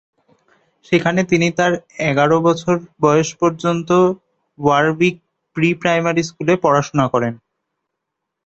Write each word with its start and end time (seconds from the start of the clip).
সেখানে 0.85 1.21
তিনি 1.23 1.47
তার 1.57 1.73
এগার 2.09 2.31
বছর 2.47 2.73
বয়স 3.01 3.29
পর্যন্ত 3.41 3.89
ওয়ারউইক 4.59 5.15
প্রি-প্রাইমারি 5.55 6.23
স্কুলে 6.23 6.53
পড়াশুনা 6.63 7.05
করেন। 7.07 7.33